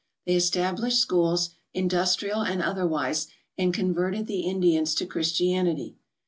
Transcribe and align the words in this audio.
They 0.25 0.33
established 0.35 0.97
schools, 0.97 1.51
in 1.75 1.87
dustrial 1.87 2.43
and 2.43 2.59
otherwise, 2.59 3.27
and 3.55 3.71
converted 3.71 4.25
the 4.25 4.47
Indians 4.47 4.95
to 4.95 5.05
Christianity. 5.05 5.95